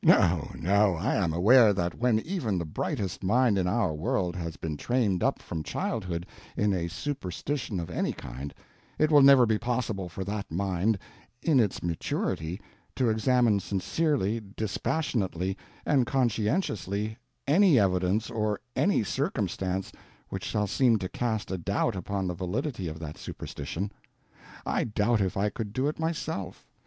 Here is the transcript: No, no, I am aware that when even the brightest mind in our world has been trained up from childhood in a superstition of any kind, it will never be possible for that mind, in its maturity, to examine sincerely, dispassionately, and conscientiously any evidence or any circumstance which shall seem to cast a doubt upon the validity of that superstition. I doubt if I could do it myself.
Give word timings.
No, 0.03 0.49
no, 0.57 0.95
I 0.95 1.13
am 1.13 1.31
aware 1.31 1.73
that 1.73 1.93
when 1.99 2.17
even 2.21 2.57
the 2.57 2.65
brightest 2.65 3.21
mind 3.23 3.59
in 3.59 3.67
our 3.67 3.93
world 3.93 4.35
has 4.35 4.57
been 4.57 4.75
trained 4.75 5.21
up 5.23 5.37
from 5.39 5.61
childhood 5.61 6.25
in 6.57 6.73
a 6.73 6.87
superstition 6.89 7.79
of 7.79 7.91
any 7.91 8.11
kind, 8.11 8.51
it 8.97 9.11
will 9.11 9.21
never 9.21 9.45
be 9.45 9.59
possible 9.59 10.09
for 10.09 10.23
that 10.23 10.49
mind, 10.51 10.97
in 11.43 11.59
its 11.59 11.83
maturity, 11.83 12.59
to 12.95 13.11
examine 13.11 13.59
sincerely, 13.59 14.39
dispassionately, 14.55 15.55
and 15.85 16.07
conscientiously 16.07 17.15
any 17.47 17.79
evidence 17.79 18.31
or 18.31 18.59
any 18.75 19.03
circumstance 19.03 19.91
which 20.29 20.45
shall 20.45 20.65
seem 20.65 20.97
to 20.97 21.09
cast 21.09 21.51
a 21.51 21.59
doubt 21.59 21.95
upon 21.95 22.25
the 22.25 22.33
validity 22.33 22.87
of 22.87 22.97
that 22.97 23.19
superstition. 23.19 23.91
I 24.65 24.83
doubt 24.83 25.21
if 25.21 25.37
I 25.37 25.51
could 25.51 25.73
do 25.73 25.87
it 25.87 25.99
myself. 25.99 26.65